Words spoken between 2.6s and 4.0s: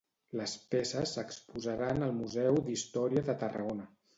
d'Història de Tarragona.